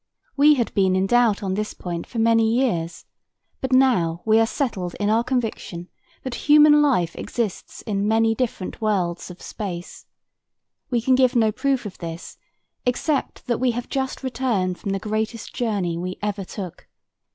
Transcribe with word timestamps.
We 0.35 0.55
had 0.55 0.73
been 0.73 0.95
in 0.95 1.05
doubt 1.05 1.43
on 1.43 1.53
this 1.53 1.75
point 1.75 2.07
for 2.07 2.17
many 2.17 2.51
years, 2.51 3.05
but 3.59 3.71
now 3.71 4.23
we 4.25 4.39
are 4.39 4.47
settled 4.47 4.95
in 4.95 5.11
our 5.11 5.23
conviction 5.23 5.89
that 6.23 6.33
human 6.49 6.81
life 6.81 7.15
exists 7.15 7.83
in 7.83 8.07
many 8.07 8.33
different 8.33 8.81
worlds 8.81 9.29
of 9.29 9.43
space. 9.43 10.07
We 10.89 11.01
can 11.03 11.13
give 11.13 11.35
no 11.35 11.51
proof 11.51 11.85
of 11.85 11.99
this 11.99 12.39
except 12.83 13.45
that 13.45 13.59
we 13.59 13.69
have 13.77 13.89
just 13.89 14.23
returned 14.23 14.79
from 14.79 14.89
the 14.91 14.97
greatest 14.97 15.53
journey 15.53 15.99
we 15.99 16.17
ever 16.23 16.45
took. 16.45 16.87